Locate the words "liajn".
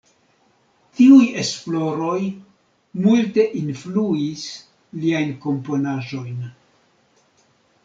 5.05-5.37